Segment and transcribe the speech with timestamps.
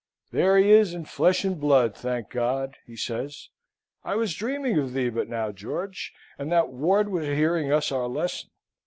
[0.31, 3.49] "There he is in flesh and blood, thank God!" he says;
[4.03, 8.07] "I was dreaming of thee but now, George, and that Ward was hearing us our
[8.07, 8.49] lesson!